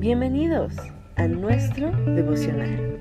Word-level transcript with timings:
Bienvenidos 0.00 0.72
a 1.16 1.28
nuestro 1.28 1.90
devocional. 2.06 2.98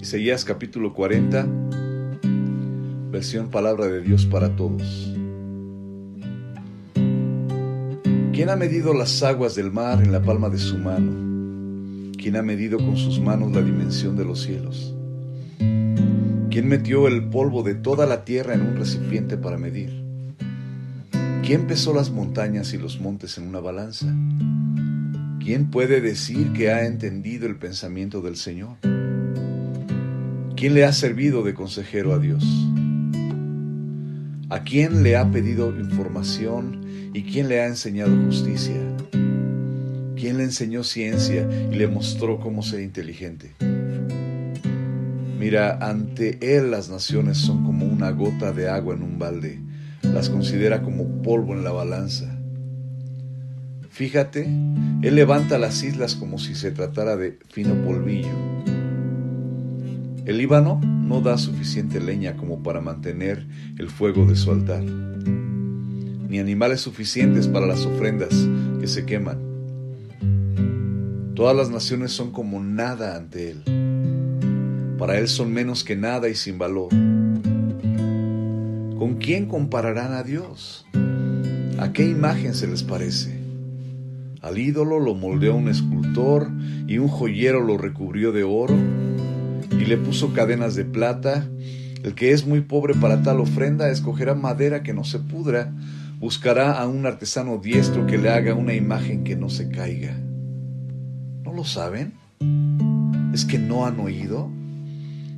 Isaías 0.00 0.44
capítulo 0.44 0.94
40, 0.94 1.48
versión 3.10 3.50
palabra 3.50 3.88
de 3.88 4.02
Dios 4.02 4.24
para 4.24 4.54
todos. 4.54 5.12
¿Quién 8.42 8.50
ha 8.50 8.56
medido 8.56 8.92
las 8.92 9.22
aguas 9.22 9.54
del 9.54 9.70
mar 9.70 10.02
en 10.02 10.10
la 10.10 10.20
palma 10.20 10.50
de 10.50 10.58
su 10.58 10.76
mano? 10.76 12.10
¿Quién 12.18 12.34
ha 12.34 12.42
medido 12.42 12.76
con 12.76 12.96
sus 12.96 13.20
manos 13.20 13.52
la 13.52 13.62
dimensión 13.62 14.16
de 14.16 14.24
los 14.24 14.42
cielos? 14.42 14.96
¿Quién 15.58 16.66
metió 16.66 17.06
el 17.06 17.28
polvo 17.28 17.62
de 17.62 17.76
toda 17.76 18.04
la 18.04 18.24
tierra 18.24 18.54
en 18.54 18.62
un 18.62 18.74
recipiente 18.74 19.36
para 19.36 19.58
medir? 19.58 20.04
¿Quién 21.46 21.68
pesó 21.68 21.94
las 21.94 22.10
montañas 22.10 22.74
y 22.74 22.78
los 22.78 23.00
montes 23.00 23.38
en 23.38 23.46
una 23.46 23.60
balanza? 23.60 24.12
¿Quién 25.38 25.70
puede 25.70 26.00
decir 26.00 26.52
que 26.52 26.72
ha 26.72 26.84
entendido 26.84 27.46
el 27.46 27.54
pensamiento 27.54 28.22
del 28.22 28.34
Señor? 28.34 28.78
¿Quién 30.56 30.74
le 30.74 30.84
ha 30.84 30.92
servido 30.92 31.44
de 31.44 31.54
consejero 31.54 32.12
a 32.12 32.18
Dios? 32.18 32.44
¿A 34.50 34.64
quién 34.64 35.04
le 35.04 35.16
ha 35.16 35.30
pedido 35.30 35.70
información 35.78 36.81
y 37.12 37.22
quién 37.24 37.48
le 37.48 37.60
ha 37.60 37.66
enseñado 37.66 38.10
justicia? 38.26 38.76
¿Quién 40.16 40.38
le 40.38 40.44
enseñó 40.44 40.84
ciencia 40.84 41.48
y 41.70 41.74
le 41.74 41.88
mostró 41.88 42.38
cómo 42.38 42.62
ser 42.62 42.80
inteligente? 42.80 43.52
Mira, 45.38 45.78
ante 45.80 46.56
él 46.56 46.70
las 46.70 46.88
naciones 46.88 47.38
son 47.38 47.64
como 47.64 47.86
una 47.86 48.10
gota 48.10 48.52
de 48.52 48.68
agua 48.68 48.94
en 48.94 49.02
un 49.02 49.18
balde, 49.18 49.60
las 50.02 50.28
considera 50.28 50.82
como 50.82 51.22
polvo 51.22 51.54
en 51.54 51.64
la 51.64 51.72
balanza. 51.72 52.38
Fíjate, 53.90 54.44
él 55.02 55.14
levanta 55.14 55.58
las 55.58 55.82
islas 55.82 56.14
como 56.14 56.38
si 56.38 56.54
se 56.54 56.70
tratara 56.70 57.16
de 57.16 57.38
fino 57.50 57.74
polvillo 57.84 58.52
el 60.24 60.38
Líbano 60.38 60.80
no 60.80 61.20
da 61.20 61.36
suficiente 61.36 62.00
leña 62.00 62.36
como 62.36 62.62
para 62.62 62.80
mantener 62.80 63.44
el 63.76 63.90
fuego 63.90 64.24
de 64.24 64.36
su 64.36 64.52
altar, 64.52 64.84
ni 66.32 66.38
animales 66.38 66.80
suficientes 66.80 67.46
para 67.46 67.66
las 67.66 67.84
ofrendas 67.84 68.30
que 68.80 68.86
se 68.86 69.04
queman. 69.04 69.36
Todas 71.34 71.54
las 71.54 71.68
naciones 71.68 72.12
son 72.12 72.32
como 72.32 72.58
nada 72.58 73.16
ante 73.16 73.50
Él. 73.50 74.96
Para 74.96 75.18
Él 75.18 75.28
son 75.28 75.52
menos 75.52 75.84
que 75.84 75.94
nada 75.94 76.30
y 76.30 76.34
sin 76.34 76.56
valor. 76.56 76.88
¿Con 78.98 79.16
quién 79.20 79.44
compararán 79.44 80.14
a 80.14 80.22
Dios? 80.22 80.86
¿A 81.78 81.92
qué 81.92 82.08
imagen 82.08 82.54
se 82.54 82.66
les 82.66 82.82
parece? 82.82 83.38
Al 84.40 84.56
ídolo 84.56 85.00
lo 85.00 85.14
moldeó 85.14 85.54
un 85.54 85.68
escultor 85.68 86.48
y 86.86 86.96
un 86.96 87.08
joyero 87.08 87.60
lo 87.60 87.76
recubrió 87.76 88.32
de 88.32 88.42
oro 88.42 88.74
y 89.70 89.84
le 89.84 89.98
puso 89.98 90.32
cadenas 90.32 90.76
de 90.76 90.86
plata. 90.86 91.46
El 92.02 92.14
que 92.14 92.32
es 92.32 92.46
muy 92.46 92.62
pobre 92.62 92.94
para 92.94 93.22
tal 93.22 93.38
ofrenda 93.38 93.90
escogerá 93.90 94.34
madera 94.34 94.82
que 94.82 94.94
no 94.94 95.04
se 95.04 95.18
pudra, 95.18 95.74
buscará 96.22 96.80
a 96.80 96.86
un 96.86 97.04
artesano 97.04 97.58
diestro 97.58 98.06
que 98.06 98.16
le 98.16 98.30
haga 98.30 98.54
una 98.54 98.74
imagen 98.74 99.24
que 99.24 99.34
no 99.34 99.50
se 99.50 99.68
caiga. 99.68 100.16
¿No 101.42 101.52
lo 101.52 101.64
saben? 101.64 102.14
¿Es 103.34 103.44
que 103.44 103.58
no 103.58 103.86
han 103.86 103.98
oído? 103.98 104.48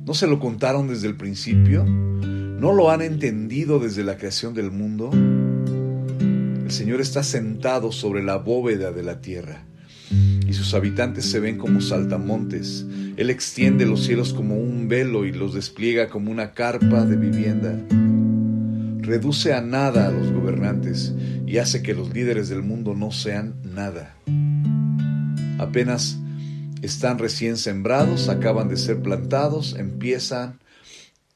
¿No 0.05 0.13
se 0.13 0.27
lo 0.27 0.39
contaron 0.39 0.87
desde 0.87 1.07
el 1.07 1.17
principio? 1.17 1.83
¿No 1.85 2.71
lo 2.71 2.91
han 2.91 3.01
entendido 3.01 3.79
desde 3.79 4.03
la 4.03 4.15
creación 4.17 4.53
del 4.53 4.69
mundo? 4.69 5.09
El 6.63 6.71
Señor 6.71 7.01
está 7.01 7.23
sentado 7.23 7.91
sobre 7.91 8.21
la 8.21 8.37
bóveda 8.37 8.91
de 8.91 9.01
la 9.01 9.21
tierra 9.21 9.63
y 10.47 10.53
sus 10.53 10.75
habitantes 10.75 11.25
se 11.25 11.39
ven 11.39 11.57
como 11.57 11.81
saltamontes. 11.81 12.85
Él 13.17 13.31
extiende 13.31 13.87
los 13.87 14.03
cielos 14.03 14.35
como 14.35 14.55
un 14.55 14.87
velo 14.87 15.25
y 15.25 15.31
los 15.31 15.55
despliega 15.55 16.09
como 16.09 16.29
una 16.29 16.51
carpa 16.51 17.05
de 17.05 17.15
vivienda. 17.15 18.04
Reduce 19.05 19.53
a 19.53 19.61
nada 19.61 20.07
a 20.07 20.11
los 20.11 20.31
gobernantes 20.31 21.13
y 21.45 21.57
hace 21.59 21.81
que 21.83 21.93
los 21.93 22.13
líderes 22.13 22.49
del 22.49 22.63
mundo 22.63 22.95
no 22.95 23.11
sean 23.11 23.55
nada. 23.63 24.15
Apenas 25.59 26.17
están 26.81 27.19
recién 27.19 27.57
sembrados, 27.57 28.29
acaban 28.29 28.67
de 28.67 28.77
ser 28.77 29.01
plantados, 29.01 29.75
empiezan 29.77 30.59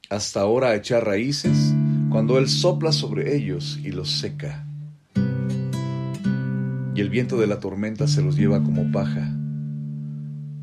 hasta 0.10 0.42
ahora 0.42 0.70
a 0.70 0.76
echar 0.76 1.06
raíces, 1.06 1.74
cuando 2.10 2.40
Él 2.40 2.50
sopla 2.50 2.92
sobre 2.92 3.36
ellos 3.36 3.80
y 3.84 3.92
los 3.92 4.10
seca 4.10 4.66
y 7.00 7.02
el 7.02 7.10
viento 7.10 7.38
de 7.38 7.48
la 7.48 7.62
tormenta 7.62 8.08
se 8.08 8.22
los 8.22 8.36
lleva 8.36 8.62
como 8.62 8.92
paja. 8.92 9.34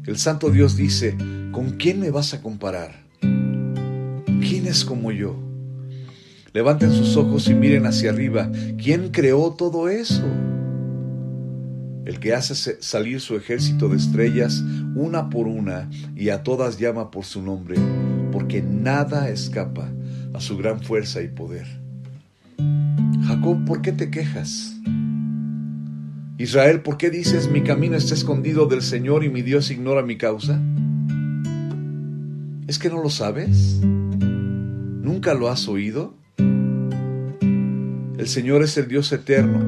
El 0.05 0.19
Santo 0.19 0.51
Dios 0.51 0.77
dice, 0.77 1.17
¿con 1.51 1.79
quién 1.79 1.99
me 1.99 2.11
vas 2.11 2.35
a 2.35 2.43
comparar? 2.43 3.07
¿Quién 3.21 4.67
es 4.67 4.85
como 4.85 5.13
yo? 5.13 5.46
Levanten 6.57 6.91
sus 6.91 7.19
ojos 7.19 7.49
y 7.49 7.55
miren 7.55 7.85
hacia 7.85 8.09
arriba. 8.09 8.51
¿Quién 8.83 9.11
creó 9.11 9.51
todo 9.51 9.91
eso? 9.91 10.25
El 12.07 12.19
que 12.19 12.33
hace 12.33 12.81
salir 12.81 13.21
su 13.21 13.37
ejército 13.37 13.91
de 13.91 13.99
estrellas 13.99 14.65
una 14.95 15.29
por 15.29 15.49
una 15.49 15.91
y 16.15 16.31
a 16.31 16.43
todas 16.43 16.79
llama 16.79 17.11
por 17.11 17.27
su 17.27 17.43
nombre, 17.43 17.77
porque 18.33 18.63
nada 18.63 19.29
escapa 19.29 19.91
a 20.33 20.41
su 20.41 20.57
gran 20.57 20.81
fuerza 20.81 21.21
y 21.21 21.29
poder. 21.29 21.67
Jacob, 23.27 23.63
¿por 23.67 23.83
qué 23.83 23.93
te 23.93 24.11
quejas? 24.11 24.79
Israel, 26.39 26.81
¿por 26.81 26.97
qué 26.97 27.11
dices 27.11 27.51
mi 27.51 27.65
camino 27.65 27.97
está 27.97 28.15
escondido 28.15 28.65
del 28.65 28.81
Señor 28.81 29.25
y 29.25 29.29
mi 29.29 29.43
Dios 29.43 29.71
ignora 29.71 30.01
mi 30.01 30.17
causa? 30.17 30.59
¿Es 32.67 32.79
que 32.79 32.89
no 32.89 33.03
lo 33.03 33.11
sabes? 33.11 33.79
¿Nunca 33.83 35.35
lo 35.35 35.51
has 35.51 35.69
oído? 35.69 36.15
El 38.19 38.29
Señor 38.29 38.63
es 38.63 38.79
el 38.79 38.89
Dios 38.89 39.13
eterno. 39.13 39.61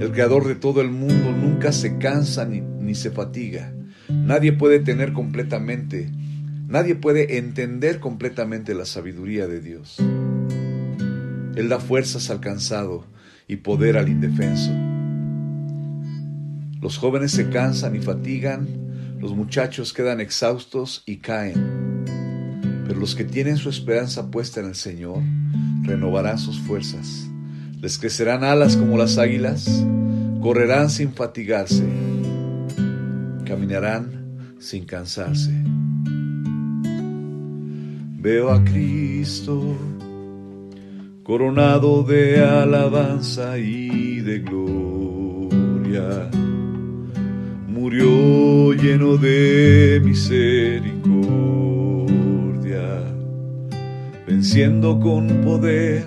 El 0.00 0.12
creador 0.12 0.46
de 0.46 0.54
todo 0.54 0.80
el 0.80 0.90
mundo 0.90 1.30
nunca 1.30 1.70
se 1.72 1.98
cansa 1.98 2.46
ni, 2.46 2.62
ni 2.62 2.94
se 2.94 3.10
fatiga. 3.10 3.70
Nadie 4.08 4.54
puede 4.54 4.80
tener 4.80 5.12
completamente, 5.12 6.10
nadie 6.68 6.94
puede 6.94 7.36
entender 7.36 8.00
completamente 8.00 8.74
la 8.74 8.86
sabiduría 8.86 9.46
de 9.46 9.60
Dios. 9.60 9.98
Él 11.56 11.68
da 11.68 11.80
fuerzas 11.80 12.30
al 12.30 12.40
cansado 12.40 13.04
y 13.46 13.56
poder 13.56 13.98
al 13.98 14.08
indefenso. 14.08 14.72
Los 16.80 16.96
jóvenes 16.96 17.32
se 17.32 17.50
cansan 17.50 17.94
y 17.94 18.00
fatigan, 18.00 18.68
los 19.20 19.34
muchachos 19.34 19.92
quedan 19.92 20.20
exhaustos 20.20 21.02
y 21.04 21.18
caen. 21.18 21.75
Pero 22.86 23.00
los 23.00 23.14
que 23.14 23.24
tienen 23.24 23.56
su 23.56 23.68
esperanza 23.68 24.30
puesta 24.30 24.60
en 24.60 24.66
el 24.66 24.74
Señor 24.74 25.22
renovarán 25.82 26.38
sus 26.38 26.58
fuerzas. 26.60 27.28
Les 27.80 27.98
crecerán 27.98 28.44
alas 28.44 28.76
como 28.76 28.96
las 28.96 29.18
águilas, 29.18 29.84
correrán 30.40 30.90
sin 30.90 31.12
fatigarse, 31.12 31.84
caminarán 33.44 34.56
sin 34.58 34.84
cansarse. 34.84 35.52
Veo 38.18 38.50
a 38.50 38.64
Cristo 38.64 39.76
coronado 41.22 42.02
de 42.04 42.40
alabanza 42.40 43.58
y 43.58 44.20
de 44.20 44.38
gloria 44.38 46.30
murió 47.86 48.72
lleno 48.72 49.16
de 49.16 50.00
misericordia, 50.04 51.75
venciendo 54.26 54.98
con 54.98 55.28
poder 55.44 56.04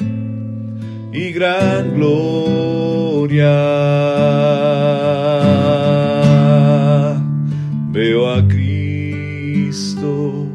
y 1.14 1.32
gran 1.32 1.96
gloria. 1.96 3.56
Veo 7.92 8.30
a 8.30 8.46
Cristo 8.48 10.48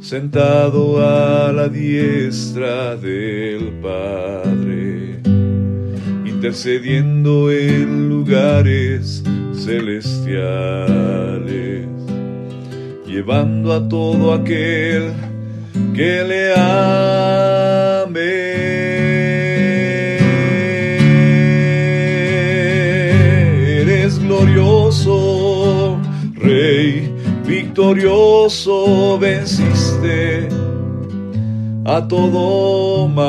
sentado 0.00 1.04
a 1.04 1.52
la 1.52 1.68
diestra 1.68 2.96
del 2.96 3.72
Padre, 3.82 5.20
intercediendo 6.24 7.50
en 7.50 8.08
lugares 8.08 9.22
celestiales, 9.52 11.88
llevando 13.04 13.72
a 13.72 13.88
todo 13.88 14.32
aquel 14.32 15.12
que 15.94 16.24
le 16.24 16.52
ame. 16.54 17.66
Eres 23.80 24.18
glorioso, 24.18 25.98
Rey, 26.34 27.10
victorioso, 27.44 29.18
venciste 29.18 30.48
a 31.84 32.06
todo 32.06 33.08
mal. 33.08 33.26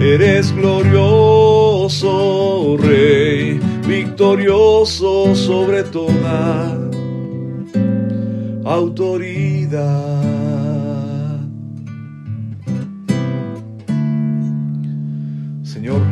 Eres 0.00 0.52
glorioso, 0.54 2.08
Rey, 2.78 3.60
victorioso 3.86 5.34
sobre 5.34 5.82
toda 5.84 6.87
autoridad. 8.74 10.58
Señor, 15.62 16.02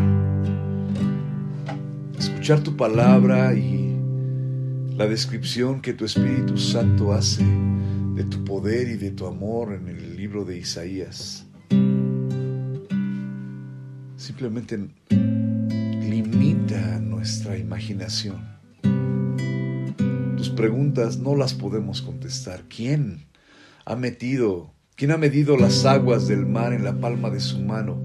escuchar 2.19 2.61
tu 2.61 2.77
palabra 2.77 3.55
y 3.55 3.97
la 4.97 5.07
descripción 5.07 5.81
que 5.81 5.93
tu 5.93 6.05
Espíritu 6.07 6.57
Santo 6.57 7.13
hace 7.13 7.45
de 8.15 8.25
tu 8.25 8.43
poder 8.45 8.89
y 8.89 8.97
de 8.97 9.11
tu 9.11 9.27
amor 9.27 9.75
en 9.75 9.89
el 9.89 10.17
libro 10.17 10.45
de 10.45 10.57
Isaías. 10.59 11.47
Simplemente 14.17 14.89
limita 15.11 16.99
nuestra 17.01 17.59
imaginación. 17.59 18.56
Preguntas 20.57 21.19
no 21.19 21.37
las 21.37 21.53
podemos 21.53 22.01
contestar. 22.01 22.65
¿Quién 22.75 23.27
ha 23.85 23.95
metido, 23.95 24.73
quién 24.95 25.11
ha 25.11 25.19
medido 25.19 25.59
las 25.59 25.85
aguas 25.85 26.27
del 26.27 26.47
mar 26.47 26.73
en 26.73 26.83
la 26.83 26.99
palma 26.99 27.29
de 27.29 27.41
su 27.41 27.61
mano? 27.61 28.01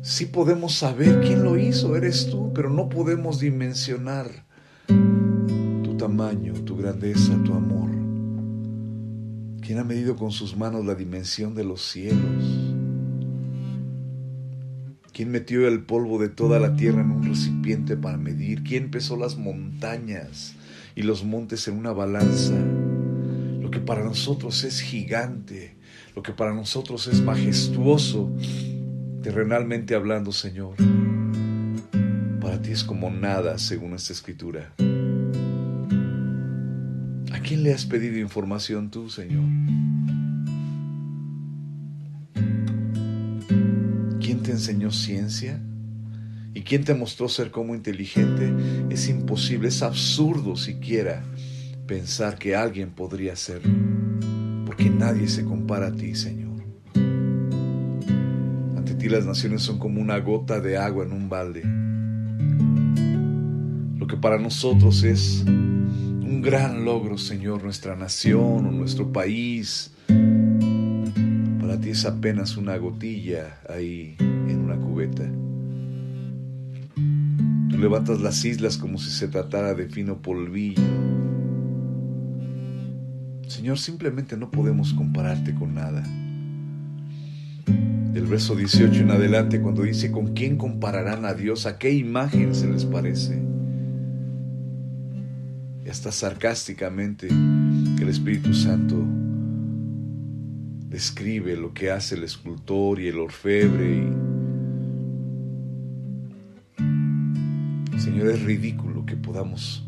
Sí 0.00 0.24
podemos 0.24 0.74
saber 0.74 1.20
quién 1.20 1.44
lo 1.44 1.58
hizo, 1.58 1.96
eres 1.96 2.30
tú, 2.30 2.52
pero 2.54 2.70
no 2.70 2.88
podemos 2.88 3.40
dimensionar 3.40 4.46
tu 4.86 5.96
tamaño, 5.98 6.54
tu 6.64 6.78
grandeza, 6.78 7.38
tu 7.44 7.52
amor. 7.52 7.90
¿Quién 9.60 9.78
ha 9.78 9.84
medido 9.84 10.16
con 10.16 10.30
sus 10.30 10.56
manos 10.56 10.86
la 10.86 10.94
dimensión 10.94 11.54
de 11.54 11.64
los 11.64 11.82
cielos? 11.82 12.74
¿Quién 15.12 15.30
metió 15.30 15.68
el 15.68 15.84
polvo 15.84 16.18
de 16.18 16.30
toda 16.30 16.58
la 16.58 16.74
tierra 16.74 17.02
en 17.02 17.10
un 17.10 17.22
recipiente 17.22 17.98
para 17.98 18.16
medir? 18.16 18.62
¿Quién 18.62 18.90
pesó 18.90 19.18
las 19.18 19.36
montañas 19.36 20.56
y 20.94 21.02
los 21.02 21.24
montes 21.24 21.68
en 21.68 21.76
una 21.76 21.92
balanza? 21.92 22.54
Lo 23.60 23.70
que 23.70 23.80
para 23.80 24.04
nosotros 24.04 24.64
es 24.64 24.80
gigante, 24.80 25.76
lo 26.16 26.22
que 26.22 26.32
para 26.32 26.54
nosotros 26.54 27.06
es 27.06 27.22
majestuoso, 27.22 28.32
terrenalmente 29.22 29.94
hablando, 29.94 30.32
Señor, 30.32 30.74
para 32.40 32.60
ti 32.60 32.72
es 32.72 32.82
como 32.84 33.10
nada 33.10 33.58
según 33.58 33.94
esta 33.94 34.12
escritura. 34.12 34.72
¿A 37.32 37.40
quién 37.42 37.62
le 37.62 37.72
has 37.72 37.86
pedido 37.86 38.18
información 38.18 38.90
tú, 38.90 39.08
Señor? 39.08 39.44
¿Quién 44.20 44.42
te 44.42 44.50
enseñó 44.52 44.90
ciencia? 44.90 45.60
¿Y 46.52 46.62
quién 46.62 46.84
te 46.84 46.94
mostró 46.94 47.28
ser 47.28 47.50
como 47.50 47.74
inteligente? 47.74 48.52
Es 48.90 49.08
imposible, 49.08 49.68
es 49.68 49.82
absurdo 49.82 50.56
siquiera 50.56 51.22
pensar 51.86 52.38
que 52.38 52.56
alguien 52.56 52.90
podría 52.90 53.34
hacerlo, 53.34 53.72
porque 54.66 54.90
nadie 54.90 55.28
se 55.28 55.44
compara 55.44 55.88
a 55.88 55.92
ti, 55.92 56.14
Señor. 56.14 56.62
Ante 58.76 58.94
ti 58.94 59.08
las 59.08 59.26
naciones 59.26 59.62
son 59.62 59.78
como 59.78 60.00
una 60.00 60.18
gota 60.18 60.60
de 60.60 60.76
agua 60.76 61.04
en 61.04 61.12
un 61.12 61.28
balde. 61.28 61.62
Lo 63.96 64.08
que 64.08 64.16
para 64.16 64.38
nosotros 64.38 65.04
es 65.04 65.44
un 65.46 66.40
gran 66.42 66.84
logro, 66.84 67.16
Señor, 67.16 67.62
nuestra 67.62 67.94
nación 67.94 68.66
o 68.66 68.72
nuestro 68.72 69.12
país. 69.12 69.92
Para 71.60 71.80
ti 71.80 71.90
es 71.90 72.04
apenas 72.06 72.56
una 72.56 72.76
gotilla 72.76 73.60
ahí 73.68 74.16
en 74.18 74.60
una 74.64 74.76
cubeta. 74.76 75.30
Tú 77.70 77.78
levantas 77.78 78.20
las 78.20 78.44
islas 78.44 78.76
como 78.76 78.98
si 78.98 79.10
se 79.10 79.28
tratara 79.28 79.74
de 79.74 79.88
fino 79.88 80.20
polvillo. 80.20 80.82
Señor, 83.46 83.78
simplemente 83.78 84.36
no 84.36 84.50
podemos 84.50 84.92
compararte 84.92 85.54
con 85.54 85.74
nada. 85.74 86.02
El 88.14 88.26
verso 88.26 88.56
18 88.56 89.02
en 89.02 89.10
adelante, 89.10 89.60
cuando 89.60 89.82
dice, 89.82 90.10
¿con 90.10 90.34
quién 90.34 90.56
compararán 90.56 91.24
a 91.24 91.34
Dios? 91.34 91.66
¿A 91.66 91.78
qué 91.78 91.92
imagen 91.92 92.54
se 92.54 92.68
les 92.68 92.84
parece? 92.84 93.40
hasta 95.90 96.12
sarcásticamente 96.12 97.26
el 97.28 98.08
Espíritu 98.08 98.54
Santo 98.54 98.96
describe 100.88 101.56
lo 101.56 101.74
que 101.74 101.90
hace 101.90 102.14
el 102.14 102.22
escultor 102.22 103.00
y 103.00 103.08
el 103.08 103.18
orfebre. 103.18 104.04
Señor, 108.00 108.28
es 108.28 108.42
ridículo 108.42 109.06
que 109.06 109.16
podamos 109.16 109.86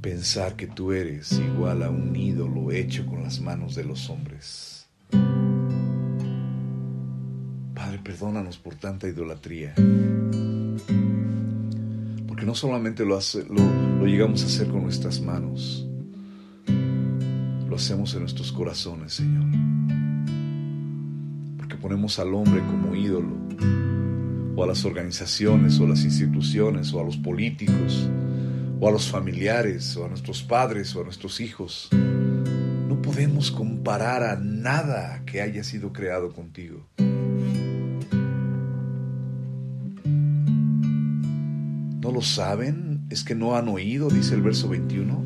pensar 0.00 0.56
que 0.56 0.66
tú 0.66 0.92
eres 0.92 1.32
igual 1.32 1.82
a 1.82 1.90
un 1.90 2.16
ídolo 2.16 2.72
hecho 2.72 3.06
con 3.06 3.22
las 3.22 3.40
manos 3.40 3.74
de 3.74 3.84
los 3.84 4.10
hombres. 4.10 4.88
Padre, 7.74 8.00
perdónanos 8.02 8.58
por 8.58 8.74
tanta 8.74 9.06
idolatría 9.06 9.74
no 12.46 12.54
solamente 12.54 13.04
lo, 13.04 13.18
lo, 13.50 14.06
llegamos 14.06 14.44
a 14.44 14.46
hacer 14.46 14.68
con 14.68 14.84
nuestras 14.84 15.20
manos, 15.20 15.84
lo 17.68 17.74
hacemos 17.74 18.14
en 18.14 18.20
nuestros 18.20 18.52
corazones, 18.52 19.14
Señor. 19.14 19.44
Porque 21.56 21.74
ponemos 21.74 22.20
al 22.20 22.32
hombre 22.34 22.60
como 22.60 22.94
ídolo, 22.94 23.34
o 24.56 24.64
a 24.64 24.66
las 24.66 24.86
organizaciones, 24.86 25.78
o 25.78 25.84
a 25.84 25.88
las 25.90 26.02
instituciones, 26.02 26.92
o 26.94 27.00
a 27.00 27.04
los 27.04 27.18
políticos, 27.18 28.08
o 28.80 28.88
a 28.88 28.90
los 28.90 29.08
familiares, 29.08 29.94
o 29.98 30.06
a 30.06 30.08
nuestros 30.08 30.42
padres, 30.42 30.96
o 30.96 31.02
a 31.02 31.04
nuestros 31.04 31.40
hijos. 31.40 31.90
No 31.92 33.02
podemos 33.02 33.50
comparar 33.50 34.22
a 34.22 34.36
nada 34.36 35.22
que 35.26 35.42
haya 35.42 35.62
sido 35.62 35.92
creado 35.92 36.32
contigo. 36.32 36.86
¿No 42.00 42.12
lo 42.12 42.22
saben? 42.22 43.06
¿Es 43.10 43.24
que 43.24 43.34
no 43.34 43.56
han 43.56 43.68
oído? 43.68 44.08
Dice 44.08 44.34
el 44.34 44.40
verso 44.40 44.68
21. 44.68 45.24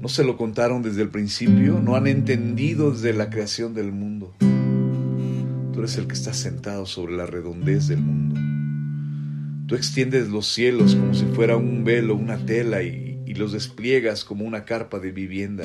¿No 0.00 0.08
se 0.08 0.22
lo 0.22 0.36
contaron 0.36 0.82
desde 0.82 1.02
el 1.02 1.10
principio? 1.10 1.80
¿No 1.82 1.96
han 1.96 2.06
entendido 2.06 2.92
desde 2.92 3.12
la 3.12 3.30
creación 3.30 3.74
del 3.74 3.90
mundo? 3.90 4.34
Tú 5.72 5.80
eres 5.80 5.96
el 5.96 6.06
que 6.06 6.14
está 6.14 6.32
sentado 6.34 6.86
sobre 6.86 7.16
la 7.16 7.26
redondez 7.26 7.88
del 7.88 8.00
mundo. 8.00 8.40
Tú 9.66 9.76
extiendes 9.76 10.28
los 10.28 10.46
cielos 10.48 10.96
como 10.96 11.14
si 11.14 11.26
fuera 11.26 11.56
un 11.56 11.84
velo, 11.84 12.16
una 12.16 12.44
tela 12.44 12.82
y, 12.82 13.22
y 13.24 13.34
los 13.34 13.52
despliegas 13.52 14.24
como 14.24 14.44
una 14.44 14.64
carpa 14.64 14.98
de 14.98 15.12
vivienda. 15.12 15.62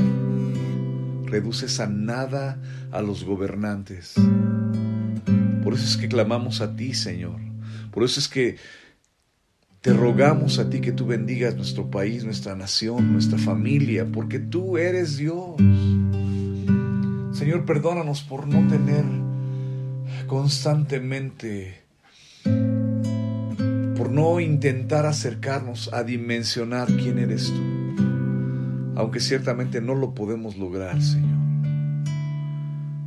Reduces 1.26 1.80
a 1.80 1.88
nada 1.88 2.62
a 2.92 3.02
los 3.02 3.24
gobernantes. 3.24 4.14
Por 5.64 5.74
eso 5.74 5.84
es 5.84 5.98
que 5.98 6.08
clamamos 6.08 6.62
a 6.62 6.76
ti, 6.76 6.94
Señor. 6.94 7.40
Por 7.90 8.04
eso 8.04 8.20
es 8.20 8.28
que 8.28 8.58
te 9.82 9.94
rogamos 9.94 10.60
a 10.60 10.70
ti 10.70 10.82
que 10.82 10.92
tú 10.92 11.08
bendigas 11.08 11.56
nuestro 11.56 11.90
país, 11.90 12.24
nuestra 12.24 12.56
nación, 12.56 13.14
nuestra 13.14 13.40
familia, 13.40 14.06
porque 14.06 14.38
tú 14.38 14.78
eres 14.78 15.18
Dios. 15.18 15.56
Señor, 17.34 17.66
perdónanos 17.66 18.22
por 18.22 18.48
no 18.48 18.68
tener 18.68 19.04
constantemente, 20.28 21.84
por 23.96 24.12
no 24.12 24.40
intentar 24.40 25.06
acercarnos 25.06 25.94
a 25.94 26.04
dimensionar 26.04 26.88
quién 26.88 27.20
eres 27.20 27.54
tú, 27.54 28.96
aunque 28.96 29.20
ciertamente 29.20 29.82
no 29.82 29.96
lo 29.96 30.14
podemos 30.14 30.58
lograr, 30.58 31.02
Señor. 31.02 31.40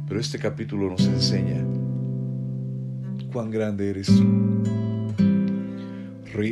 Pero 0.07 0.21
este 0.21 0.39
capítulo 0.39 0.89
nos 0.91 1.07
enseña 1.07 1.65
cuán 3.31 3.51
grande 3.51 3.91
eres 3.91 4.07
tú 4.07 4.59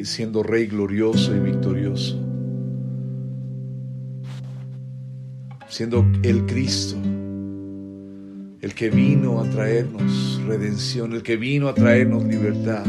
siendo 0.05 0.43
Rey 0.43 0.67
glorioso 0.67 1.35
y 1.35 1.39
victorioso, 1.39 2.21
siendo 5.69 6.05
el 6.23 6.45
Cristo, 6.47 6.97
el 8.67 8.75
que 8.75 8.91
vino 8.91 9.41
a 9.41 9.49
traernos 9.49 10.43
redención, 10.45 11.13
el 11.13 11.23
que 11.23 11.37
vino 11.37 11.69
a 11.69 11.75
traernos 11.75 12.25
libertad, 12.25 12.85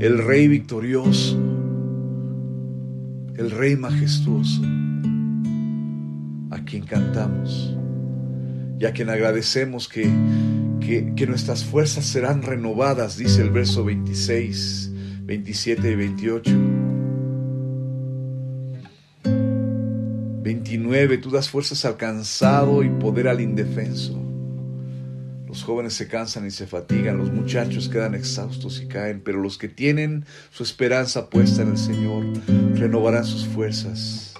el 0.00 0.24
Rey 0.24 0.48
victorioso, 0.48 1.36
el 3.36 3.50
Rey 3.50 3.76
majestuoso, 3.76 4.62
a 6.50 6.64
quien 6.64 6.86
cantamos 6.86 7.76
y 8.80 8.86
a 8.86 8.92
quien 8.94 9.10
agradecemos 9.10 9.86
que, 9.86 10.10
que, 10.80 11.26
nuestras 11.26 11.62
fuerzas 11.62 12.06
serán 12.06 12.40
renovadas, 12.40 13.18
dice 13.18 13.42
el 13.42 13.50
verso 13.50 13.84
26 13.84 14.92
27 15.24 15.90
y 15.90 15.94
28. 15.94 16.50
29, 20.42 21.18
tú 21.18 21.30
das 21.30 21.50
fuerzas 21.50 21.84
al 21.84 21.98
cansado 21.98 22.82
y 22.82 22.88
poder 22.88 23.28
al 23.28 23.42
indefenso. 23.42 24.21
Los 25.52 25.64
jóvenes 25.64 25.92
se 25.92 26.08
cansan 26.08 26.46
y 26.46 26.50
se 26.50 26.66
fatigan, 26.66 27.18
los 27.18 27.30
muchachos 27.30 27.90
quedan 27.90 28.14
exhaustos 28.14 28.80
y 28.80 28.86
caen, 28.86 29.20
pero 29.22 29.38
los 29.38 29.58
que 29.58 29.68
tienen 29.68 30.24
su 30.50 30.62
esperanza 30.62 31.28
puesta 31.28 31.60
en 31.60 31.72
el 31.72 31.76
Señor 31.76 32.24
renovarán 32.74 33.26
sus 33.26 33.46
fuerzas. 33.46 34.32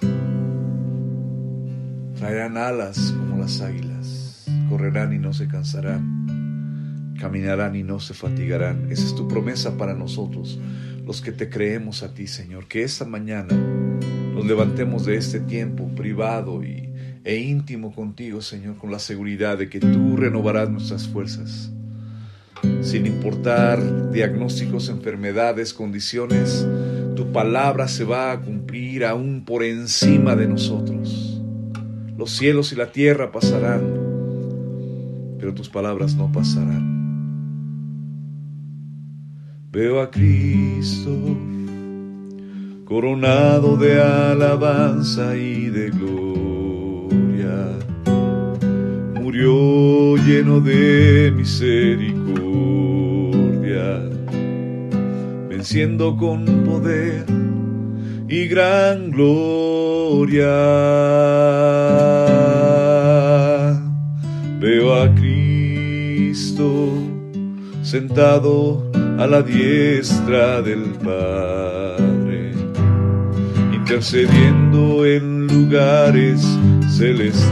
Traerán 2.16 2.56
alas 2.56 3.12
como 3.14 3.36
las 3.36 3.60
águilas, 3.60 4.46
correrán 4.70 5.12
y 5.12 5.18
no 5.18 5.34
se 5.34 5.48
cansarán, 5.48 7.14
caminarán 7.20 7.76
y 7.76 7.82
no 7.82 8.00
se 8.00 8.14
fatigarán. 8.14 8.90
Esa 8.90 9.04
es 9.04 9.14
tu 9.14 9.28
promesa 9.28 9.76
para 9.76 9.92
nosotros, 9.92 10.58
los 11.04 11.20
que 11.20 11.32
te 11.32 11.50
creemos 11.50 12.02
a 12.02 12.14
ti, 12.14 12.26
Señor, 12.26 12.68
que 12.68 12.84
esta 12.84 13.04
mañana 13.04 13.54
nos 14.34 14.46
levantemos 14.46 15.04
de 15.04 15.16
este 15.16 15.40
tiempo 15.40 15.94
privado 15.94 16.64
y 16.64 16.91
e 17.24 17.36
íntimo 17.36 17.94
contigo, 17.94 18.40
Señor, 18.40 18.76
con 18.76 18.90
la 18.90 18.98
seguridad 18.98 19.58
de 19.58 19.68
que 19.68 19.80
tú 19.80 20.16
renovarás 20.16 20.70
nuestras 20.70 21.06
fuerzas. 21.06 21.72
Sin 22.80 23.06
importar 23.06 24.10
diagnósticos, 24.10 24.88
enfermedades, 24.88 25.72
condiciones, 25.72 26.66
tu 27.16 27.32
palabra 27.32 27.88
se 27.88 28.04
va 28.04 28.32
a 28.32 28.40
cumplir 28.40 29.04
aún 29.04 29.44
por 29.44 29.62
encima 29.62 30.36
de 30.36 30.48
nosotros. 30.48 31.40
Los 32.16 32.30
cielos 32.30 32.72
y 32.72 32.76
la 32.76 32.92
tierra 32.92 33.32
pasarán, 33.32 33.82
pero 35.38 35.54
tus 35.54 35.68
palabras 35.68 36.14
no 36.16 36.30
pasarán. 36.30 36.92
Veo 39.70 40.00
a 40.00 40.10
Cristo 40.10 41.10
coronado 42.84 43.78
de 43.78 44.00
alabanza 44.02 45.34
y 45.34 45.70
de 45.70 45.88
gloria 45.88 46.51
murió 49.20 50.16
lleno 50.16 50.60
de 50.60 51.32
misericordia, 51.34 52.22
venciendo 55.48 56.16
con 56.16 56.44
poder 56.64 57.24
y 58.28 58.48
gran 58.48 59.10
gloria. 59.10 60.48
Veo 64.58 64.94
a 64.94 65.14
Cristo 65.14 66.92
sentado 67.82 68.90
a 69.18 69.26
la 69.26 69.42
diestra 69.42 70.62
del 70.62 70.82
Padre, 71.04 72.52
intercediendo 73.82 75.04
en 75.04 75.48
lugares 75.48 76.40
celestiales, 76.96 77.42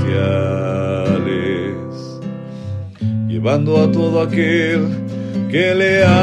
llevando 3.26 3.82
a 3.82 3.90
todo 3.90 4.22
aquel 4.22 4.87
que 5.50 5.75
le 5.75 6.04
ame. 6.04 6.20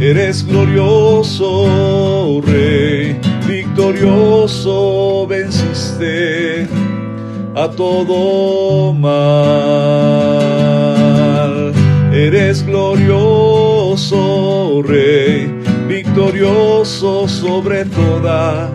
Eres 0.00 0.46
glorioso, 0.46 2.40
Rey, 2.42 3.18
victorioso, 3.46 5.26
venciste 5.26 6.66
a 7.54 7.68
todo 7.68 8.94
mal. 8.94 10.65
Eres 12.16 12.64
glorioso, 12.64 14.14
Rey, 14.82 15.52
victorioso 15.86 17.28
sobre 17.28 17.84
toda 17.84 18.72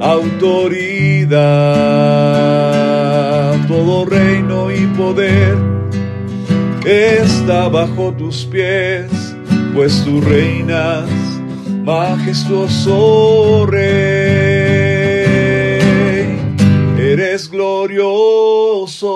autoridad. 0.00 1.32
Todo 3.66 4.04
reino 4.04 4.70
y 4.70 4.86
poder 4.98 5.56
está 6.84 7.68
bajo 7.68 8.12
tus 8.12 8.44
pies, 8.44 9.34
pues 9.74 10.04
tú 10.04 10.20
reinas, 10.20 11.08
majestuoso 11.84 13.64
rey. 13.64 14.43
Eres 17.14 17.46
glorioso, 17.48 19.08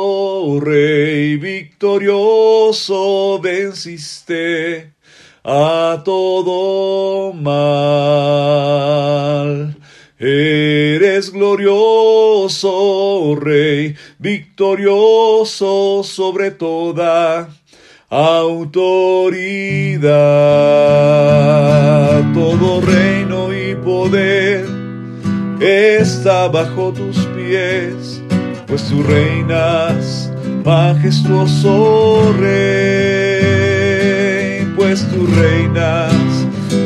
rey, 0.61 1.37
victorioso, 1.37 3.41
venciste 3.41 4.93
a 5.43 6.01
todo 6.05 7.33
mal. 7.33 7.57
Eres 10.17 11.33
glorioso, 11.33 13.35
Rey, 13.35 13.97
victorioso 14.21 16.05
sobre 16.05 16.53
toda 16.53 17.49
autoridad. 18.09 20.09
Todo 22.33 22.81
reino 22.81 23.53
y 23.53 23.75
poder 23.75 24.65
está 25.61 26.47
bajo 26.47 26.93
tus 26.93 27.28
pues 28.67 28.85
tú 28.85 29.03
reinas, 29.03 30.31
majestuoso 30.65 32.35
Rey, 32.39 33.85
pues 34.77 35.07
tú 35.09 35.27
reinas, 35.27 36.13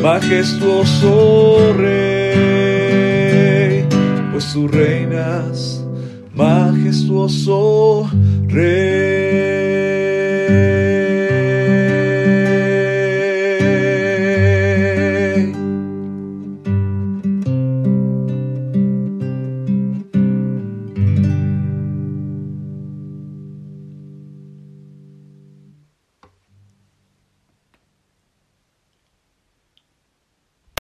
majestuoso 0.03 1.75
Rey, 1.77 3.85
pues 4.31 4.53
tú 4.53 4.69
reinas, 4.69 5.85
majestuoso 6.35 8.09
Rey. 8.47 9.62